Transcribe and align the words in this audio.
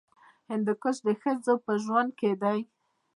هندوکش 0.49 0.97
د 1.07 1.09
ښځو 1.21 1.53
په 1.65 1.73
ژوند 1.83 2.11
کې 2.19 2.31
دي. 2.41 2.59